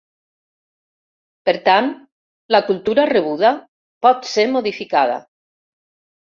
[1.49, 1.91] Per tant,
[2.57, 3.53] la cultura rebuda
[4.09, 5.23] pot ser modificada.